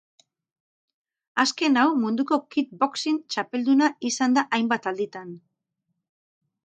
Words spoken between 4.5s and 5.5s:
hainbat alditan.